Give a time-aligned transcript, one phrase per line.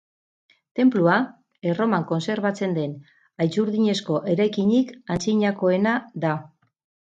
[0.77, 1.17] Tenplua,
[1.71, 2.97] Erroman kontserbatzen den
[3.45, 6.35] haitzurdinezko eraikinik antzinakoena da.